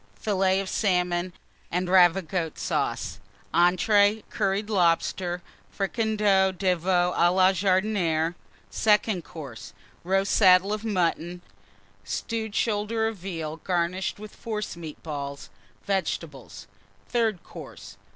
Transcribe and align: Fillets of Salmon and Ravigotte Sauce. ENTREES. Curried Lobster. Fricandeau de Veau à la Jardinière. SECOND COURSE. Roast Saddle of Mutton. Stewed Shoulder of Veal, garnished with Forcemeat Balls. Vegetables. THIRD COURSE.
Fillets 0.15 0.59
of 0.63 0.67
Salmon 0.67 1.31
and 1.69 1.87
Ravigotte 1.87 2.57
Sauce. 2.57 3.19
ENTREES. 3.53 4.23
Curried 4.31 4.67
Lobster. 4.67 5.43
Fricandeau 5.69 6.51
de 6.51 6.75
Veau 6.75 7.13
à 7.15 7.31
la 7.31 7.51
Jardinière. 7.51 8.33
SECOND 8.71 9.23
COURSE. 9.23 9.73
Roast 10.03 10.35
Saddle 10.35 10.73
of 10.73 10.83
Mutton. 10.83 11.43
Stewed 12.03 12.55
Shoulder 12.55 13.07
of 13.07 13.17
Veal, 13.17 13.57
garnished 13.57 14.17
with 14.17 14.35
Forcemeat 14.35 15.03
Balls. 15.03 15.51
Vegetables. 15.85 16.65
THIRD 17.07 17.43
COURSE. 17.43 17.97